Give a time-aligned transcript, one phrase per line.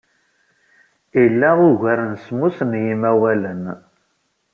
[1.23, 3.63] Ila ugar n semmus n yimawalen.